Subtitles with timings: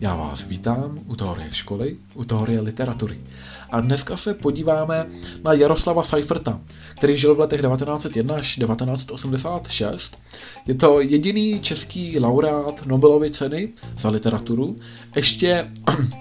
[0.00, 3.18] Já vás vítám u teorie školy, u teorie literatury.
[3.70, 5.06] A dneska se podíváme
[5.44, 6.60] na Jaroslava Seiferta,
[6.96, 10.18] který žil v letech 1901 až 1986.
[10.66, 13.68] Je to jediný český laureát Nobelovy ceny
[13.98, 14.76] za literaturu.
[15.16, 15.72] Ještě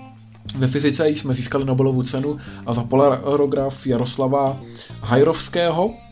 [0.57, 4.61] ve fyzice jsme získali Nobelovu cenu a za polarograf Jaroslava
[5.01, 6.06] Hajrovského.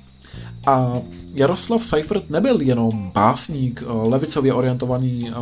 [0.65, 1.01] A
[1.33, 5.33] Jaroslav Seifert nebyl jenom básník, eh, levicově orientovaný, eh,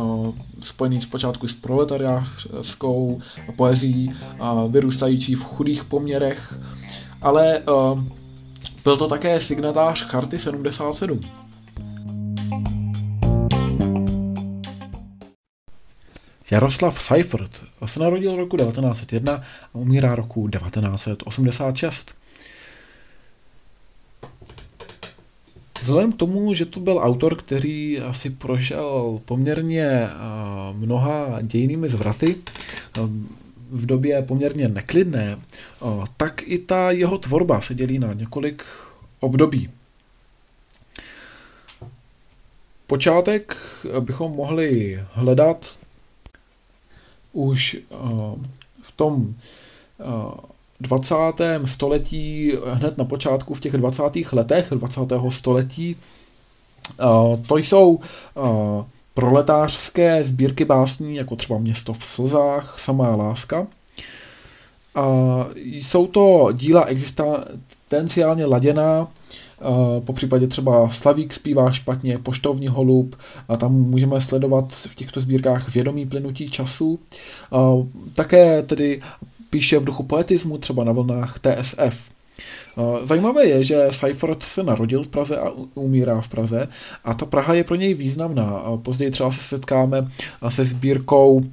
[0.60, 3.20] spojený zpočátku s proletariářskou
[3.56, 6.54] poezí, eh, vyrůstající v chudých poměrech,
[7.22, 7.62] ale
[8.84, 11.20] byl to také signatář Charty 77.
[16.50, 22.14] Jaroslav Seifert se narodil roku 1901 a umírá roku 1986.
[25.84, 30.08] Vzhledem k tomu, že to byl autor, který asi prošel poměrně
[30.72, 32.36] mnoha dějinými zvraty,
[33.70, 35.38] v době poměrně neklidné,
[36.16, 38.64] tak i ta jeho tvorba se dělí na několik
[39.20, 39.70] období.
[42.86, 43.56] Počátek
[44.00, 45.78] bychom mohli hledat
[47.32, 47.76] už
[48.82, 49.34] v tom
[50.80, 51.14] 20.
[51.64, 54.02] století, hned na počátku v těch 20.
[54.32, 55.00] letech 20.
[55.28, 55.96] století,
[57.48, 58.00] to jsou
[59.14, 63.66] proletářské sbírky básní, jako třeba Město v slzách, Samá láska.
[64.94, 65.04] A
[65.64, 69.08] jsou to díla existenciálně laděná,
[70.04, 73.16] po případě třeba Slavík zpívá špatně, Poštovní holub,
[73.48, 76.98] a tam můžeme sledovat v těchto sbírkách vědomí plynutí času.
[78.14, 79.00] Také tedy
[79.54, 82.10] píše v duchu poetismu, třeba na vlnách TSF.
[82.78, 86.68] Eh, zajímavé je, že Seifert se narodil v Praze a umírá v Praze
[87.04, 88.62] a ta Praha je pro něj významná.
[88.82, 90.08] Později třeba se setkáme
[90.48, 91.44] se sbírkou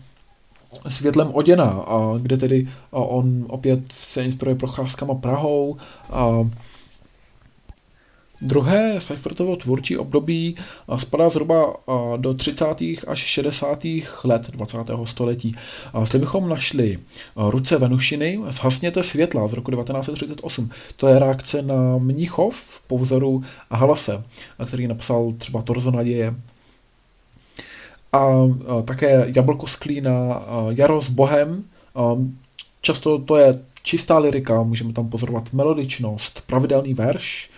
[0.88, 1.85] Světlem oděná,
[2.22, 5.78] kde tedy on opět se inspiruje procházkama Prahou.
[8.41, 10.56] Druhé Seifertovo tvůrčí období
[10.97, 11.75] spadá zhruba
[12.18, 12.66] do 30.
[13.07, 13.85] až 60.
[14.24, 14.78] let 20.
[15.06, 15.56] století.
[16.03, 17.00] Zde bychom našli
[17.35, 20.69] Ruce Venušiny, Zhasněte světla z roku 1938.
[20.97, 24.24] To je reakce na Mnichov po vzoru Halase,
[24.66, 26.35] který napsal třeba Torzo naděje.
[28.13, 28.31] A
[28.85, 31.63] také Jablko z klína, Jaro s Bohem.
[32.81, 37.50] Často to je čistá lirika, můžeme tam pozorovat melodičnost, pravidelný verš,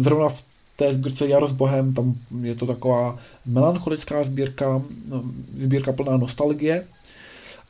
[0.00, 0.42] zrovna v
[0.76, 5.22] té sbírce Jaro s Bohem, tam je to taková melancholická sbírka, no,
[5.60, 6.86] sbírka plná nostalgie.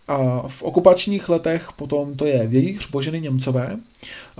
[0.08, 3.76] A v okupačních letech potom to je Vějíř Boženy Němcové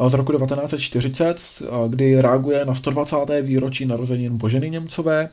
[0.08, 1.40] z roku 1940,
[1.88, 3.16] kdy reaguje na 120.
[3.42, 5.28] výročí narozenin Boženy Němcové.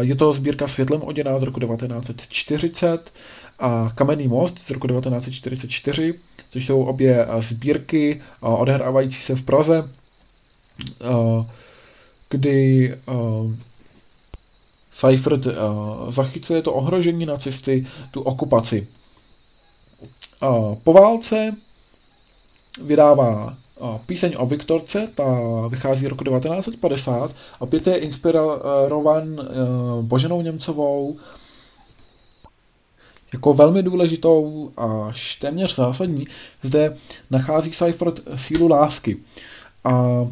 [0.00, 3.12] Je to sbírka Světlem oděná z roku 1940
[3.58, 6.14] a Kamenný most z roku 1944,
[6.50, 10.03] což jsou obě sbírky odehrávající se v Praze Eh,
[12.28, 13.52] kdy uh,
[14.92, 15.52] Seifert uh,
[16.12, 18.86] zachycuje to ohrožení nacisty, tu okupaci.
[20.84, 21.56] Po válce
[22.82, 23.56] vydává
[24.06, 25.24] píseň o Viktorce, ta
[25.68, 29.48] vychází roku 1950, opět je inspirovan
[30.02, 31.16] Boženou Němcovou,
[33.32, 36.26] jako velmi důležitou až téměř zásadní,
[36.62, 36.96] zde
[37.30, 39.16] nachází Seifert sílu lásky.
[39.84, 40.26] A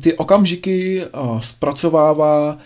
[0.00, 1.02] ty okamžiky
[1.40, 2.58] zpracovává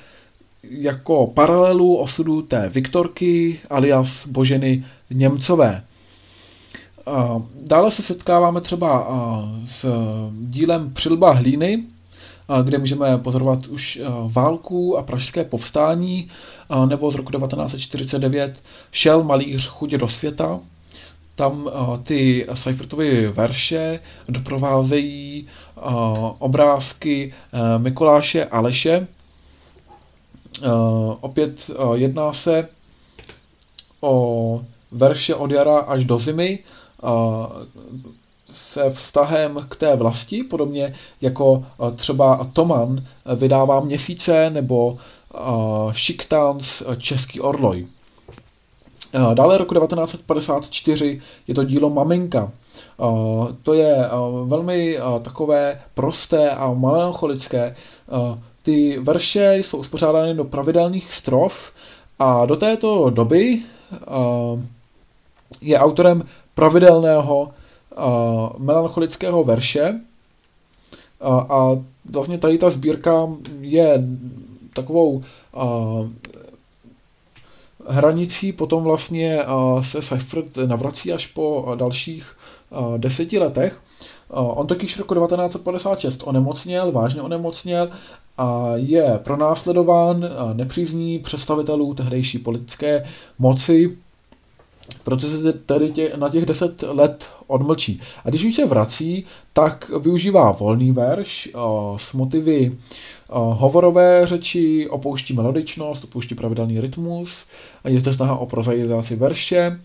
[0.71, 5.83] jako paralelu osudu té Viktorky alias Boženy Němcové.
[7.63, 9.09] Dále se setkáváme třeba
[9.69, 9.87] s
[10.41, 11.83] dílem Přilba hlíny,
[12.65, 16.31] kde můžeme pozorovat už válku a pražské povstání,
[16.87, 18.57] nebo z roku 1949
[18.93, 20.61] Šel malíř chudě do světa.
[21.35, 21.71] Tam
[22.05, 25.49] ty Seifertovy verše doprovázejí
[26.39, 29.07] obrázky eh, Mikuláše Aleše.
[30.63, 30.69] Eh,
[31.21, 32.69] opět eh, jedná se
[34.01, 36.59] o verše od jara až do zimy
[38.53, 41.65] se vztahem k té vlasti, podobně jako
[41.97, 43.07] třeba Toman
[43.37, 44.99] vydává měsíce nebo
[45.93, 47.87] Šiktans Český orloj.
[49.35, 52.53] Dále roku 1954 je to dílo Maminka
[53.63, 54.09] to je
[54.45, 57.77] velmi takové prosté a melancholické.
[58.63, 61.73] Ty verše jsou uspořádány do pravidelných strof
[62.19, 63.63] a do této doby
[65.61, 67.51] je autorem pravidelného
[68.59, 70.01] melancholického verše
[71.49, 71.77] a
[72.11, 73.29] vlastně tady ta sbírka
[73.61, 74.05] je
[74.75, 75.25] takovou
[77.89, 79.45] hranicí potom vlastně
[79.83, 82.37] se Seifert navrací až po dalších
[82.97, 83.81] deseti letech.
[84.31, 87.89] On totiž roku 1956 onemocněl, vážně onemocněl
[88.39, 93.05] a je pronásledován nepřízní představitelů tehdejší politické
[93.39, 93.97] moci,
[95.05, 98.01] protože se tedy tě, na těch deset let odmlčí.
[98.25, 102.79] A když už se vrací, tak využívá volný verš o, s motivy
[103.29, 107.47] o, hovorové řeči, opouští melodičnost, opouští pravidelný rytmus,
[107.89, 109.81] je zde snaha o prozaizaci verše,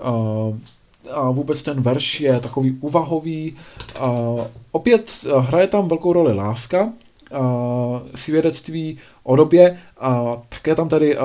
[0.00, 0.54] o,
[1.10, 3.56] a vůbec ten verš je takový uvahový.
[3.98, 4.10] A
[4.72, 6.92] opět hraje tam velkou roli láska,
[8.14, 11.16] svědectví o době a také tam tady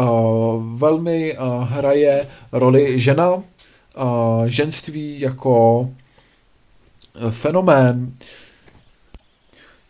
[0.74, 3.44] velmi hraje roli žena,
[4.46, 5.90] ženství jako
[7.30, 8.14] fenomén.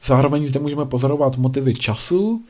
[0.06, 2.42] Zároveň zde můžeme pozorovat motivy času,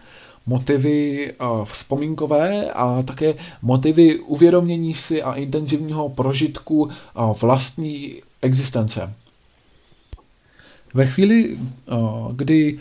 [0.46, 1.34] motivy
[1.64, 6.90] vzpomínkové a také motivy uvědomění si a intenzivního prožitku
[7.42, 9.14] vlastní existence.
[10.94, 11.58] Ve chvíli,
[12.36, 12.80] kdy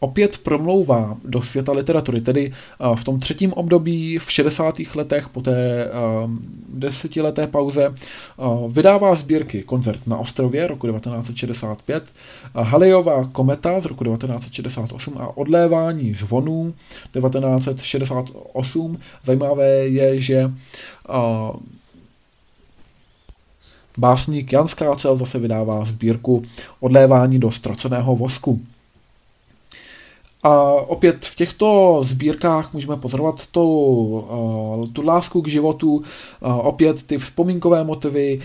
[0.00, 2.52] opět promlouvá do světa literatury, tedy
[2.94, 4.74] v tom třetím období v 60.
[4.94, 5.88] letech po té
[6.74, 7.94] desetileté pauze
[8.68, 12.04] vydává sbírky Koncert na ostrově roku 1965,
[12.54, 16.74] Halejová kometa z roku 1968 a Odlévání zvonů
[17.12, 18.98] 1968.
[19.24, 20.50] Zajímavé je, že
[23.98, 26.42] Básník Jan Skácel zase vydává sbírku
[26.80, 28.60] Odlévání do ztraceného vosku.
[30.46, 36.02] A opět v těchto sbírkách můžeme pozorovat tu, uh, tu lásku k životu, uh,
[36.66, 38.40] opět ty vzpomínkové motivy,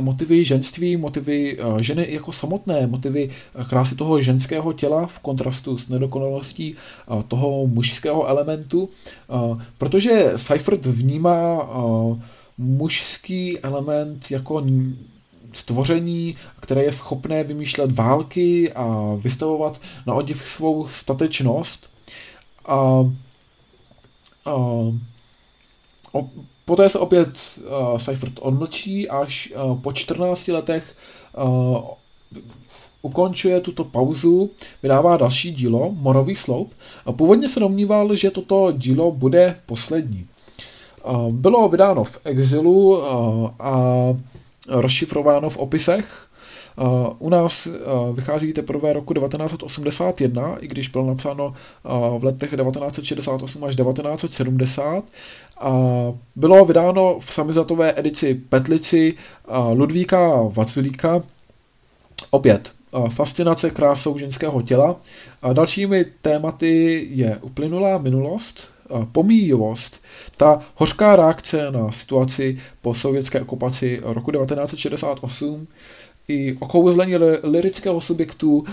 [0.00, 3.30] motivy ženství, motivy uh, ženy jako samotné, motivy
[3.68, 6.76] krásy toho ženského těla v kontrastu s nedokonalostí
[7.28, 8.88] toho mužského elementu,
[9.78, 11.70] protože Seifert vnímá
[12.58, 14.62] mužský element jako
[15.56, 21.90] stvoření, které je schopné vymýšlet války a vystavovat na odiv svou statečnost.
[22.66, 22.76] A,
[24.44, 24.54] a,
[26.12, 26.30] o,
[26.64, 30.96] poté se opět uh, Seifert odmlčí, až uh, po 14 letech
[31.38, 31.78] uh,
[33.02, 34.50] ukončuje tuto pauzu,
[34.82, 36.72] vydává další dílo, Morový sloup.
[37.16, 40.26] Původně se domníval, že toto dílo bude poslední.
[41.30, 43.04] Bylo vydáno v exilu
[43.60, 43.72] a
[44.68, 46.26] rozšifrováno v opisech.
[47.18, 47.68] U nás
[48.12, 51.54] vychází teprve roku 1981, i když bylo napsáno
[52.18, 55.04] v letech 1968 až 1970.
[56.36, 59.14] Bylo vydáno v samizatové edici Petlici
[59.72, 61.22] Ludvíka Vacvilíka.
[62.30, 62.72] Opět
[63.08, 64.96] fascinace krásou ženského těla.
[65.52, 68.68] Dalšími tématy je uplynulá minulost,
[69.12, 70.00] pomíjivost,
[70.36, 75.66] ta hořká reakce na situaci po sovětské okupaci roku 1968
[76.28, 78.64] i okouzlení lirického subjektu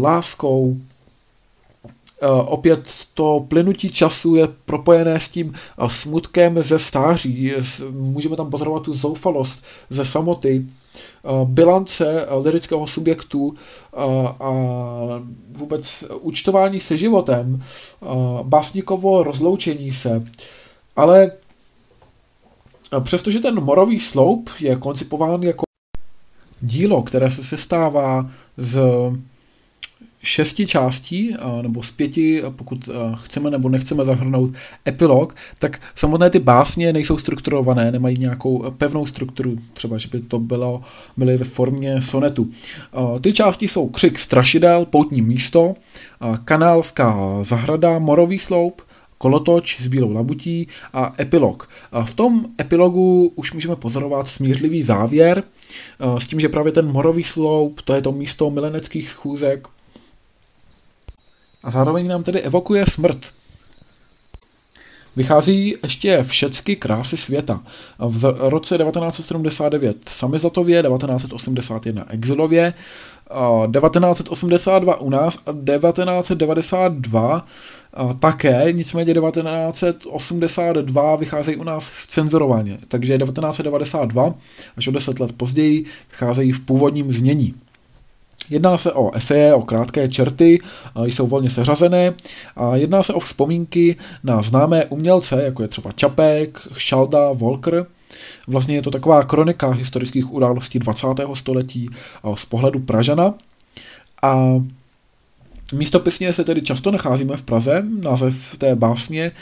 [0.00, 0.76] láskou,
[2.46, 5.54] opět to plynutí času je propojené s tím
[5.88, 7.52] smutkem ze stáří.
[7.90, 10.64] Můžeme tam pozorovat tu zoufalost ze samoty,
[11.44, 13.54] bilance lirického subjektu
[14.40, 14.50] a
[15.50, 17.62] vůbec účtování se životem,
[18.42, 20.24] básnikovo rozloučení se.
[20.96, 21.32] Ale
[23.00, 25.64] přestože ten morový sloup je koncipován jako
[26.60, 28.78] dílo, které se sestává z
[30.22, 34.54] šesti částí, nebo z pěti, pokud chceme nebo nechceme zahrnout
[34.88, 40.38] epilog, tak samotné ty básně nejsou strukturované, nemají nějakou pevnou strukturu, třeba, že by to
[40.38, 40.82] bylo,
[41.16, 42.50] byly ve formě sonetu.
[43.20, 45.74] Ty části jsou Křik strašidel, Poutní místo,
[46.44, 48.82] Kanálská zahrada, Morový sloup,
[49.18, 51.68] kolotoč s bílou labutí a epilog.
[52.04, 55.42] V tom epilogu už můžeme pozorovat smířlivý závěr,
[56.18, 59.68] s tím, že právě ten morový sloup, to je to místo mileneckých schůzek,
[61.62, 63.18] a zároveň nám tedy evokuje smrt.
[65.16, 67.60] Vychází ještě všecky krásy světa.
[67.98, 72.74] V roce 1979 samizatově, 1981 exilově,
[73.72, 77.46] 1982 u nás a 1992
[78.18, 84.34] také, nicméně 1982 vycházejí u nás cenzurovaně, takže 1992
[84.76, 87.54] až o 10 let později vycházejí v původním znění.
[88.50, 90.58] Jedná se o eseje, o krátké čerty,
[91.04, 92.14] jsou volně seřazené
[92.56, 97.86] a jedná se o vzpomínky na známé umělce, jako je třeba Čapek, Šalda, Volker.
[98.46, 101.06] Vlastně je to taková kronika historických událostí 20.
[101.34, 101.90] století
[102.34, 103.34] z pohledu Pražana.
[104.22, 104.60] A
[105.72, 107.84] Místopisně se tedy často nacházíme v Praze.
[108.02, 109.32] Název té básně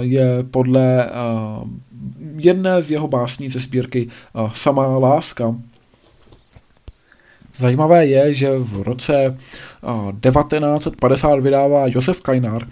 [0.00, 1.10] je podle
[2.36, 4.08] jedné z jeho básní ze sbírky
[4.54, 5.54] Samá láska.
[7.58, 9.36] Zajímavé je, že v roce
[10.20, 12.66] 1950 vydává Josef Kajnár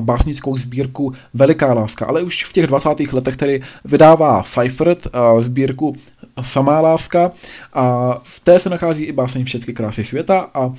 [0.00, 2.88] básnickou sbírku Veliká láska, ale už v těch 20.
[3.12, 5.06] letech tedy vydává Seifert
[5.40, 5.96] sbírku
[6.42, 7.30] Samá láska
[7.72, 10.72] a v té se nachází i báseň Všechny krásy světa a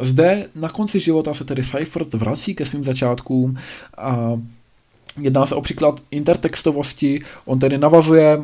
[0.00, 3.56] zde na konci života se tedy Seifert vrací ke svým začátkům
[3.98, 4.32] a
[5.20, 8.42] Jedná se o příklad intertextovosti, on tedy navazuje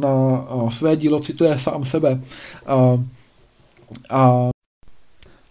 [0.00, 2.20] na své dílo, cituje sám sebe.
[4.10, 4.48] A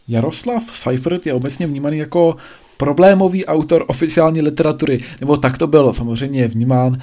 [0.07, 2.35] Jaroslav Seifert je obecně vnímaný jako
[2.77, 7.01] problémový autor oficiální literatury, nebo tak to byl samozřejmě vnímán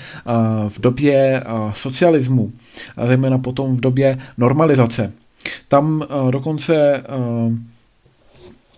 [0.68, 2.52] v době socialismu,
[2.96, 5.12] a zejména potom v době normalizace.
[5.68, 7.04] Tam dokonce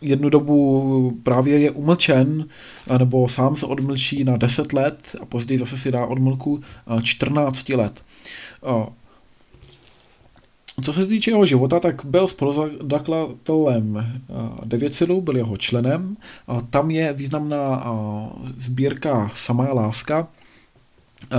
[0.00, 2.46] jednu dobu právě je umlčen,
[2.98, 6.60] nebo sám se odmlčí na 10 let a později zase si dá odmlku
[7.02, 8.02] 14 let.
[10.82, 14.06] Co se týče jeho života, tak byl spoluzakladatelem
[14.64, 16.16] Devěcilu, byl jeho členem.
[16.70, 17.86] Tam je významná
[18.58, 20.28] sbírka Samá láska,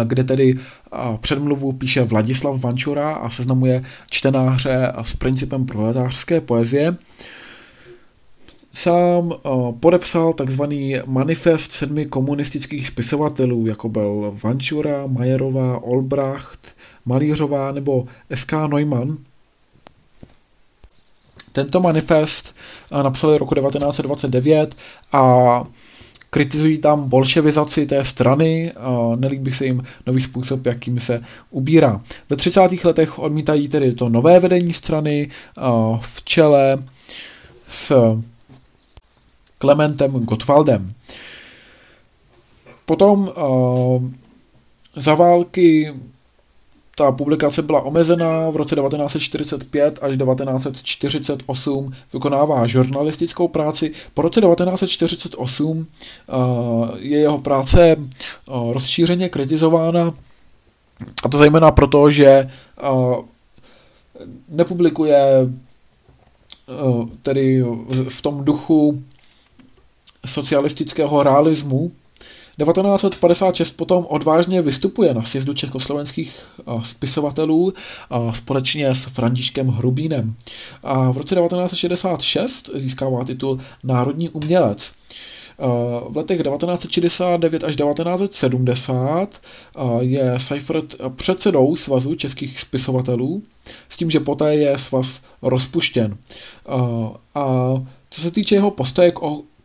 [0.03, 0.59] kde tedy
[1.21, 6.97] předmluvu píše Vladislav Vančura a seznamuje čtenáře s principem proletářské poezie.
[8.73, 9.33] Sám
[9.79, 18.67] podepsal takzvaný manifest sedmi komunistických spisovatelů, jako byl Vančura, Majerová, Olbracht, Malířová nebo S.K.
[18.67, 19.17] Neumann.
[21.51, 22.55] Tento manifest
[22.91, 24.75] eh, napsali roku 1929
[25.11, 25.63] a
[26.29, 28.73] kritizují tam bolševizaci té strany,
[29.15, 32.01] nelíbí se jim nový způsob, jakým se ubírá.
[32.29, 32.83] Ve 30.
[32.83, 35.29] letech odmítají tedy to nové vedení strany
[36.01, 36.77] v čele
[37.69, 37.93] s
[39.57, 40.93] Klementem Gottwaldem.
[42.85, 43.31] Potom
[44.95, 45.93] za války
[46.99, 53.91] ta publikace byla omezená v roce 1945 až 1948, vykonává žurnalistickou práci.
[54.13, 56.33] Po roce 1948 eh,
[56.97, 57.95] je jeho práce eh,
[58.47, 60.13] rozšířeně kritizována,
[61.23, 62.49] a to zejména proto, že eh,
[64.49, 65.23] nepublikuje
[67.23, 67.63] tedy
[68.09, 69.03] v tom duchu
[70.25, 71.91] socialistického realismu,
[72.59, 76.39] 1956 potom odvážně vystupuje na sjezdu československých
[76.83, 77.73] spisovatelů
[78.33, 80.35] společně s Františkem Hrubínem.
[80.83, 84.91] A v roce 1966 získává titul Národní umělec.
[86.09, 89.41] V letech 1969 až 1970
[89.99, 93.43] je Seifert předsedou Svazu českých spisovatelů,
[93.89, 96.17] s tím, že poté je svaz rozpuštěn.
[97.35, 97.73] A
[98.09, 99.19] co se týče jeho postoje k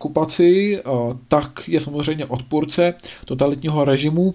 [0.05, 0.83] okupaci, eh,
[1.29, 2.95] tak je samozřejmě odpůrce
[3.25, 4.35] totalitního režimu,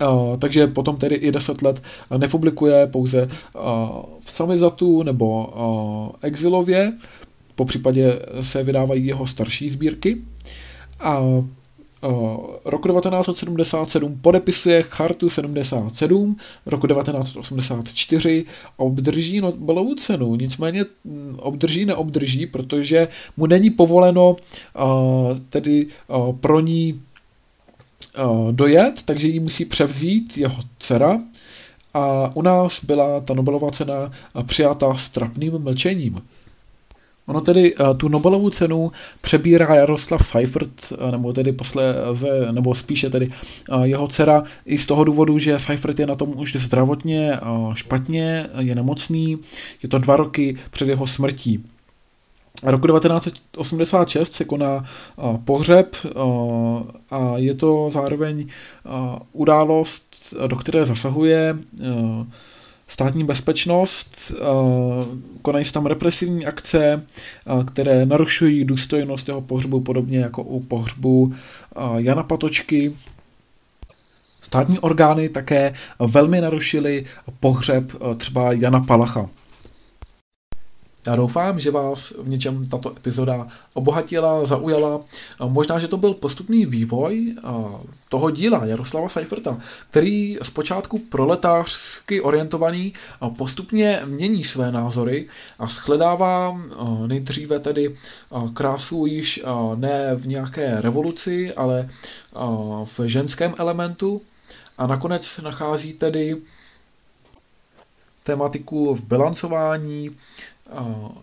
[0.00, 0.06] eh,
[0.38, 1.82] takže potom tedy i 10 let
[2.16, 3.58] nepublikuje pouze eh,
[4.20, 5.48] v samizatu nebo
[6.22, 6.92] exilově,
[7.54, 10.16] po případě se vydávají jeho starší sbírky.
[11.00, 11.20] A
[12.64, 18.44] roku 1977 podepisuje Chartu 77, roku 1984
[18.76, 24.36] obdrží Nobelovu cenu, nicméně mm, obdrží, neobdrží, protože mu není povoleno
[25.50, 25.86] tedy
[26.40, 27.00] pro ní
[28.50, 31.18] dojet, takže ji musí převzít jeho dcera
[31.94, 34.12] a u nás byla ta Nobelova cena
[34.46, 36.16] přijata s trapným mlčením.
[37.26, 43.10] Ono tedy uh, tu Nobelovu cenu přebírá Jaroslav Seifert, uh, nebo tedy posléze, nebo spíše
[43.10, 43.30] tedy
[43.72, 47.40] uh, jeho dcera, i z toho důvodu, že Seifert je na tom už zdravotně
[47.74, 49.38] špatně, je nemocný,
[49.82, 51.64] je to dva roky před jeho smrtí.
[52.62, 54.84] Roku 1986 se koná
[55.44, 55.96] pohřeb
[57.10, 58.46] a je to zároveň
[59.32, 61.58] událost, do které zasahuje
[62.90, 64.44] státní bezpečnost, eh,
[65.42, 67.02] konají se tam represivní akce,
[67.46, 72.92] eh, které narušují důstojnost jeho pohřbu, podobně jako u pohřbu eh, Jana Patočky.
[74.42, 77.04] Státní orgány také velmi narušily
[77.40, 79.28] pohřeb třeba Jana Palacha.
[81.06, 85.00] Já doufám, že vás v něčem tato epizoda obohatila, zaujala.
[85.48, 87.34] Možná, že to byl postupný vývoj
[88.08, 92.92] toho díla Jaroslava Seiferta, který zpočátku proletářsky orientovaný
[93.36, 95.28] postupně mění své názory
[95.58, 96.60] a shledává
[97.06, 97.96] nejdříve tedy
[98.54, 99.42] krásu již
[99.74, 101.88] ne v nějaké revoluci, ale
[102.84, 104.22] v ženském elementu
[104.78, 106.36] a nakonec nachází tedy
[108.22, 110.16] tematiku v bilancování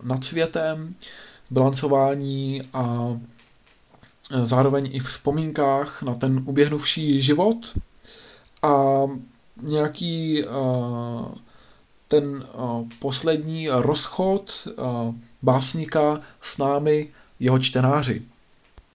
[0.02, 0.94] nad světem,
[1.50, 3.16] bilancování a
[4.42, 7.78] zároveň i vzpomínkách na ten uběhnuvší život
[8.62, 9.02] a
[9.62, 10.44] nějaký
[12.08, 12.46] ten
[12.98, 14.68] poslední rozchod
[15.42, 18.22] básníka s námi, jeho čtenáři.